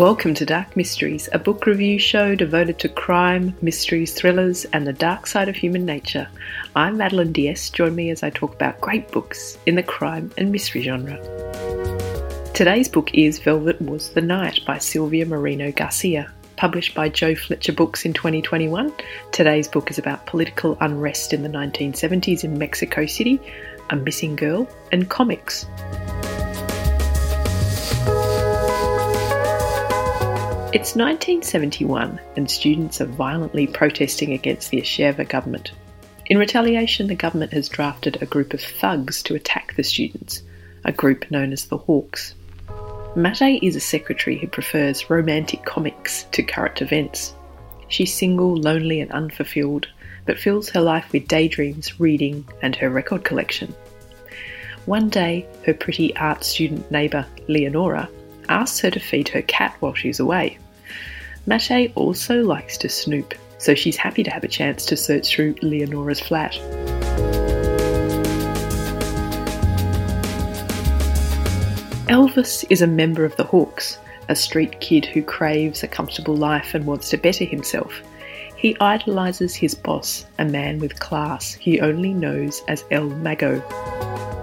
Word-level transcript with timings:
Welcome 0.00 0.32
to 0.36 0.46
Dark 0.46 0.78
Mysteries, 0.78 1.28
a 1.30 1.38
book 1.38 1.66
review 1.66 1.98
show 1.98 2.34
devoted 2.34 2.78
to 2.78 2.88
crime, 2.88 3.54
mysteries, 3.60 4.14
thrillers, 4.14 4.64
and 4.72 4.86
the 4.86 4.94
dark 4.94 5.26
side 5.26 5.50
of 5.50 5.56
human 5.56 5.84
nature. 5.84 6.26
I'm 6.74 6.96
Madeline 6.96 7.32
Diaz. 7.32 7.68
Join 7.68 7.94
me 7.94 8.08
as 8.08 8.22
I 8.22 8.30
talk 8.30 8.54
about 8.54 8.80
great 8.80 9.12
books 9.12 9.58
in 9.66 9.74
the 9.74 9.82
crime 9.82 10.32
and 10.38 10.50
mystery 10.50 10.80
genre. 10.80 11.18
Today's 12.54 12.88
book 12.88 13.10
is 13.12 13.40
Velvet 13.40 13.78
Was 13.82 14.08
the 14.08 14.22
Night 14.22 14.60
by 14.66 14.78
Silvia 14.78 15.26
Moreno 15.26 15.70
Garcia. 15.70 16.32
Published 16.56 16.94
by 16.94 17.10
Jo 17.10 17.34
Fletcher 17.34 17.74
Books 17.74 18.06
in 18.06 18.14
2021, 18.14 18.94
today's 19.32 19.68
book 19.68 19.90
is 19.90 19.98
about 19.98 20.24
political 20.24 20.78
unrest 20.80 21.34
in 21.34 21.42
the 21.42 21.48
1970s 21.50 22.42
in 22.42 22.56
Mexico 22.56 23.04
City, 23.04 23.38
a 23.90 23.96
missing 23.96 24.34
girl, 24.34 24.66
and 24.92 25.10
comics. 25.10 25.66
It's 30.72 30.94
1971 30.94 32.20
and 32.36 32.48
students 32.48 33.00
are 33.00 33.06
violently 33.06 33.66
protesting 33.66 34.32
against 34.32 34.70
the 34.70 34.80
Echeverría 34.80 35.28
government. 35.28 35.72
In 36.26 36.38
retaliation, 36.38 37.08
the 37.08 37.16
government 37.16 37.52
has 37.54 37.68
drafted 37.68 38.22
a 38.22 38.26
group 38.26 38.54
of 38.54 38.60
thugs 38.60 39.20
to 39.24 39.34
attack 39.34 39.74
the 39.74 39.82
students, 39.82 40.44
a 40.84 40.92
group 40.92 41.28
known 41.28 41.52
as 41.52 41.64
the 41.64 41.76
Hawks. 41.76 42.36
Maite 43.16 43.58
is 43.64 43.74
a 43.74 43.80
secretary 43.80 44.38
who 44.38 44.46
prefers 44.46 45.10
romantic 45.10 45.64
comics 45.64 46.22
to 46.30 46.44
current 46.44 46.80
events. 46.80 47.34
She's 47.88 48.14
single, 48.14 48.54
lonely, 48.54 49.00
and 49.00 49.10
unfulfilled, 49.10 49.88
but 50.24 50.38
fills 50.38 50.68
her 50.68 50.80
life 50.80 51.12
with 51.12 51.26
daydreams, 51.26 51.98
reading, 51.98 52.46
and 52.62 52.76
her 52.76 52.90
record 52.90 53.24
collection. 53.24 53.74
One 54.86 55.08
day, 55.08 55.46
her 55.66 55.74
pretty 55.74 56.14
art 56.14 56.44
student 56.44 56.88
neighbour, 56.92 57.26
Leonora, 57.48 58.08
asks 58.50 58.80
her 58.80 58.90
to 58.90 59.00
feed 59.00 59.28
her 59.28 59.42
cat 59.42 59.74
while 59.80 59.94
she's 59.94 60.20
away. 60.20 60.58
Maite 61.46 61.92
also 61.94 62.42
likes 62.42 62.76
to 62.78 62.88
snoop, 62.88 63.34
so 63.58 63.74
she's 63.74 63.96
happy 63.96 64.22
to 64.22 64.30
have 64.30 64.44
a 64.44 64.48
chance 64.48 64.84
to 64.86 64.96
search 64.96 65.28
through 65.28 65.54
Leonora's 65.62 66.20
flat. 66.20 66.54
Elvis 72.10 72.64
is 72.70 72.82
a 72.82 72.86
member 72.86 73.24
of 73.24 73.36
the 73.36 73.44
Hawks, 73.44 73.98
a 74.28 74.34
street 74.34 74.80
kid 74.80 75.06
who 75.06 75.22
craves 75.22 75.82
a 75.82 75.88
comfortable 75.88 76.36
life 76.36 76.74
and 76.74 76.84
wants 76.84 77.08
to 77.10 77.16
better 77.16 77.44
himself. 77.44 78.02
He 78.56 78.76
idolises 78.80 79.54
his 79.54 79.74
boss, 79.74 80.26
a 80.38 80.44
man 80.44 80.80
with 80.80 80.98
class 80.98 81.54
he 81.54 81.80
only 81.80 82.12
knows 82.12 82.62
as 82.68 82.84
El 82.90 83.04
Mago. 83.04 83.62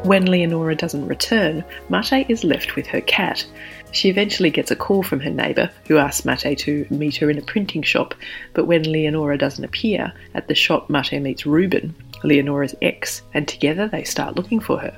When 0.07 0.25
Leonora 0.25 0.73
doesn't 0.73 1.05
return, 1.05 1.65
Maite 1.89 2.29
is 2.29 2.45
left 2.45 2.77
with 2.77 2.87
her 2.87 3.01
cat. 3.01 3.45
She 3.91 4.07
eventually 4.07 4.49
gets 4.49 4.71
a 4.71 4.75
call 4.77 5.03
from 5.03 5.19
her 5.19 5.29
neighbour, 5.29 5.69
who 5.85 5.97
asks 5.97 6.25
Maite 6.25 6.57
to 6.59 6.87
meet 6.89 7.17
her 7.17 7.29
in 7.29 7.37
a 7.37 7.41
printing 7.41 7.81
shop, 7.81 8.15
but 8.53 8.67
when 8.67 8.89
Leonora 8.89 9.37
doesn't 9.37 9.65
appear, 9.65 10.13
at 10.33 10.47
the 10.47 10.55
shop 10.55 10.87
Maite 10.87 11.21
meets 11.21 11.45
Ruben, 11.45 11.93
Leonora's 12.23 12.73
ex, 12.81 13.21
and 13.33 13.49
together 13.49 13.89
they 13.89 14.05
start 14.05 14.37
looking 14.37 14.61
for 14.61 14.79
her. 14.79 14.97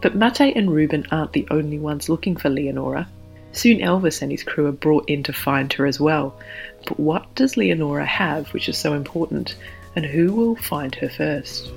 But 0.00 0.16
Maite 0.16 0.54
and 0.54 0.70
Ruben 0.70 1.04
aren't 1.10 1.32
the 1.32 1.48
only 1.50 1.80
ones 1.80 2.08
looking 2.08 2.36
for 2.36 2.50
Leonora. 2.50 3.08
Soon 3.50 3.78
Elvis 3.78 4.22
and 4.22 4.30
his 4.30 4.44
crew 4.44 4.66
are 4.66 4.72
brought 4.72 5.10
in 5.10 5.24
to 5.24 5.32
find 5.32 5.72
her 5.72 5.86
as 5.86 5.98
well. 5.98 6.38
But 6.86 7.00
what 7.00 7.34
does 7.34 7.56
Leonora 7.56 8.06
have 8.06 8.46
which 8.54 8.68
is 8.68 8.78
so 8.78 8.92
important, 8.92 9.56
and 9.96 10.06
who 10.06 10.32
will 10.32 10.54
find 10.54 10.94
her 10.94 11.08
first? 11.08 11.72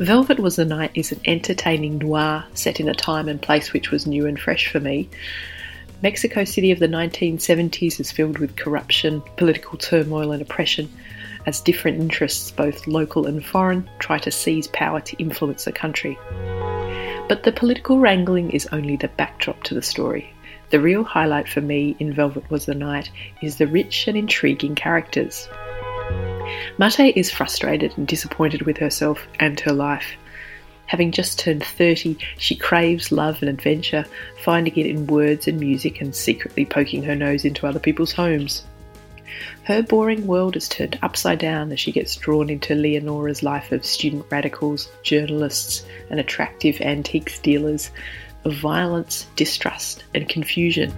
Velvet 0.00 0.40
Was 0.40 0.56
the 0.56 0.64
Night 0.64 0.92
is 0.94 1.12
an 1.12 1.20
entertaining 1.26 1.98
noir 1.98 2.46
set 2.54 2.80
in 2.80 2.88
a 2.88 2.94
time 2.94 3.28
and 3.28 3.40
place 3.40 3.74
which 3.74 3.90
was 3.90 4.06
new 4.06 4.26
and 4.26 4.40
fresh 4.40 4.66
for 4.68 4.80
me. 4.80 5.10
Mexico 6.00 6.42
City 6.42 6.70
of 6.70 6.78
the 6.78 6.88
1970s 6.88 8.00
is 8.00 8.10
filled 8.10 8.38
with 8.38 8.56
corruption, 8.56 9.22
political 9.36 9.76
turmoil, 9.76 10.32
and 10.32 10.40
oppression 10.40 10.90
as 11.44 11.60
different 11.60 12.00
interests, 12.00 12.50
both 12.50 12.86
local 12.86 13.26
and 13.26 13.44
foreign, 13.44 13.90
try 13.98 14.16
to 14.16 14.30
seize 14.30 14.68
power 14.68 15.02
to 15.02 15.18
influence 15.18 15.66
the 15.66 15.72
country. 15.72 16.18
But 17.28 17.42
the 17.42 17.52
political 17.52 17.98
wrangling 17.98 18.52
is 18.52 18.66
only 18.72 18.96
the 18.96 19.08
backdrop 19.08 19.62
to 19.64 19.74
the 19.74 19.82
story. 19.82 20.32
The 20.70 20.80
real 20.80 21.04
highlight 21.04 21.46
for 21.46 21.60
me 21.60 21.94
in 21.98 22.14
Velvet 22.14 22.50
Was 22.50 22.64
the 22.64 22.74
Night 22.74 23.10
is 23.42 23.56
the 23.56 23.66
rich 23.66 24.08
and 24.08 24.16
intriguing 24.16 24.76
characters. 24.76 25.46
Maite 26.78 27.12
is 27.16 27.30
frustrated 27.30 27.96
and 27.96 28.06
disappointed 28.06 28.62
with 28.62 28.78
herself 28.78 29.26
and 29.38 29.58
her 29.60 29.72
life. 29.72 30.16
Having 30.86 31.12
just 31.12 31.38
turned 31.38 31.62
30, 31.62 32.16
she 32.36 32.56
craves 32.56 33.12
love 33.12 33.40
and 33.42 33.48
adventure, 33.48 34.04
finding 34.42 34.76
it 34.76 34.86
in 34.86 35.06
words 35.06 35.46
and 35.46 35.60
music 35.60 36.00
and 36.00 36.14
secretly 36.14 36.64
poking 36.64 37.04
her 37.04 37.14
nose 37.14 37.44
into 37.44 37.66
other 37.66 37.78
people's 37.78 38.12
homes. 38.12 38.64
Her 39.62 39.82
boring 39.82 40.26
world 40.26 40.56
is 40.56 40.68
turned 40.68 40.98
upside 41.02 41.38
down 41.38 41.70
as 41.70 41.78
she 41.78 41.92
gets 41.92 42.16
drawn 42.16 42.50
into 42.50 42.74
Leonora's 42.74 43.42
life 43.44 43.70
of 43.70 43.86
student 43.86 44.26
radicals, 44.30 44.90
journalists, 45.04 45.84
and 46.10 46.18
attractive 46.18 46.80
antiques 46.80 47.38
dealers, 47.38 47.90
of 48.44 48.54
violence, 48.54 49.26
distrust, 49.36 50.04
and 50.14 50.28
confusion. 50.28 50.92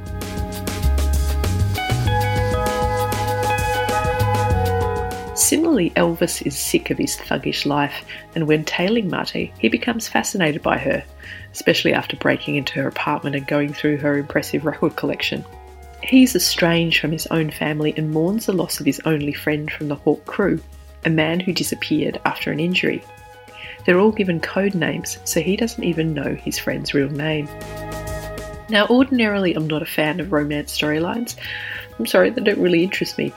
Similarly, 5.43 5.91
Elvis 5.97 6.47
is 6.47 6.57
sick 6.57 6.91
of 6.91 6.99
his 6.99 7.17
thuggish 7.17 7.67
life, 7.67 8.05
and 8.37 8.47
when 8.47 8.65
tailing 8.65 9.11
Maite, 9.11 9.53
he 9.59 9.69
becomes 9.69 10.07
fascinated 10.07 10.63
by 10.63 10.79
her, 10.79 11.03
especially 11.53 11.93
after 11.93 12.17
breaking 12.17 12.55
into 12.55 12.75
her 12.75 12.87
apartment 12.87 13.35
and 13.35 13.45
going 13.45 13.73
through 13.73 13.97
her 13.97 14.17
impressive 14.17 14.65
record 14.65 14.95
collection. 14.95 15.45
He's 16.01 16.37
estranged 16.37 17.01
from 17.01 17.11
his 17.11 17.27
own 17.27 17.51
family 17.51 17.93
and 17.97 18.13
mourns 18.13 18.47
the 18.47 18.53
loss 18.53 18.79
of 18.79 18.87
his 18.87 19.01
only 19.05 19.33
friend 19.33 19.69
from 19.69 19.89
the 19.89 19.97
Hawk 19.97 20.25
crew, 20.27 20.61
a 21.05 21.11
man 21.11 21.41
who 21.41 21.53
disappeared 21.53 22.21
after 22.25 22.53
an 22.53 22.61
injury. 22.61 23.03
They're 23.85 23.99
all 23.99 24.13
given 24.13 24.39
code 24.39 24.77
names, 24.77 25.19
so 25.25 25.41
he 25.41 25.57
doesn't 25.57 25.83
even 25.83 26.15
know 26.15 26.37
his 26.37 26.57
friend's 26.57 26.95
real 26.95 27.11
name. 27.11 27.49
Now, 28.69 28.87
ordinarily, 28.87 29.55
I'm 29.55 29.67
not 29.67 29.83
a 29.83 29.87
fan 29.87 30.21
of 30.21 30.31
romance 30.31 30.79
storylines. 30.79 31.35
I'm 31.99 32.07
sorry, 32.07 32.31
they 32.31 32.43
don't 32.43 32.63
really 32.63 32.85
interest 32.85 33.19
me 33.19 33.35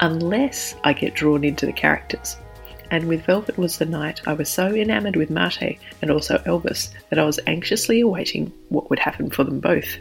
unless 0.00 0.74
I 0.84 0.92
get 0.92 1.14
drawn 1.14 1.44
into 1.44 1.66
the 1.66 1.72
characters. 1.72 2.36
And 2.90 3.06
with 3.06 3.26
Velvet 3.26 3.58
Was 3.58 3.78
the 3.78 3.86
Night, 3.86 4.22
I 4.26 4.32
was 4.32 4.48
so 4.48 4.68
enamoured 4.68 5.16
with 5.16 5.30
Maite 5.30 5.78
and 6.00 6.10
also 6.10 6.38
Elvis 6.38 6.90
that 7.10 7.18
I 7.18 7.24
was 7.24 7.40
anxiously 7.46 8.00
awaiting 8.00 8.52
what 8.70 8.88
would 8.88 8.98
happen 8.98 9.30
for 9.30 9.44
them 9.44 9.60
both. 9.60 9.98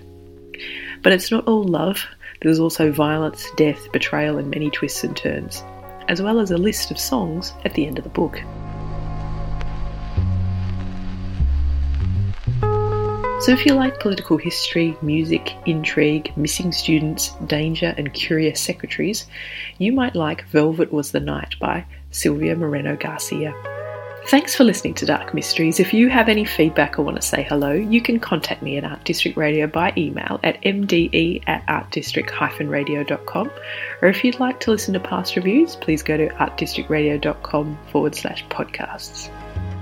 But 1.04 1.12
it's 1.12 1.32
not 1.32 1.48
all 1.48 1.64
love, 1.64 2.06
there's 2.42 2.60
also 2.60 2.92
violence, 2.92 3.46
death, 3.58 3.92
betrayal, 3.92 4.38
and 4.38 4.50
many 4.50 4.70
twists 4.70 5.04
and 5.04 5.16
turns, 5.18 5.64
as 6.08 6.22
well 6.22 6.40
as 6.40 6.52
a 6.52 6.58
list 6.58 6.92
of 6.92 7.00
songs 7.00 7.54
at 7.66 7.74
the 7.74 7.86
end 7.86 7.98
of 7.98 8.04
the 8.04 8.10
book. 8.10 8.42
So, 13.48 13.54
if 13.54 13.66
you 13.66 13.76
like 13.76 14.02
political 14.02 14.36
history, 14.36 14.98
music, 15.02 15.56
intrigue, 15.66 16.34
missing 16.36 16.74
students, 16.74 17.30
danger, 17.46 17.96
and 17.98 18.14
curious 18.14 18.60
secretaries, 18.60 19.26
you 19.78 19.94
might 19.94 20.18
like 20.18 20.46
Velvet 20.48 20.92
Was 20.92 21.14
the 21.14 21.22
Night 21.22 21.56
by 21.58 21.86
Silvia 22.12 22.58
Moreno 22.58 22.98
Garcia. 22.98 23.56
Thanks 24.26 24.54
for 24.54 24.66
listening 24.66 24.96
to 24.96 25.06
Dark 25.06 25.34
Mysteries. 25.34 25.80
If 25.80 25.94
you 25.94 26.10
have 26.10 26.28
any 26.28 26.44
feedback 26.44 27.00
or 27.00 27.04
want 27.04 27.16
to 27.16 27.26
say 27.26 27.44
hello, 27.44 27.72
you 27.72 28.02
can 28.02 28.20
contact 28.20 28.62
me 28.62 28.76
at 28.76 28.84
Art 28.84 29.06
District 29.06 29.38
Radio 29.38 29.66
by 29.66 29.94
email 29.96 30.42
at 30.44 30.62
mde 30.64 31.42
at 31.48 31.66
artdistrict-radio.com. 31.68 33.52
Or 34.02 34.10
if 34.10 34.26
you'd 34.26 34.42
like 34.42 34.60
to 34.60 34.72
listen 34.72 34.94
to 34.94 35.00
past 35.00 35.38
reviews, 35.38 35.78
please 35.78 36.04
go 36.04 36.18
to 36.18 36.28
artdistrictradio.com 36.28 37.78
forward 37.94 38.14
slash 38.14 38.46
podcasts. 38.48 39.30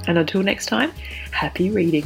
And 0.06 0.20
until 0.20 0.44
next 0.44 0.68
time, 0.68 0.92
happy 1.32 1.72
reading. 1.72 2.06